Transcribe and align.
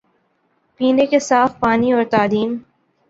پینے 0.79 1.05
کے 1.05 1.19
صاف 1.19 1.59
پانی 1.59 1.91
اور 1.93 2.03
تعلیم 2.11 2.57